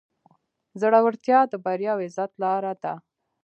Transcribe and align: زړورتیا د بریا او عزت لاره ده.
زړورتیا 0.81 1.39
د 1.51 1.53
بریا 1.65 1.91
او 1.95 1.99
عزت 2.05 2.31
لاره 2.43 2.73
ده. 2.83 2.93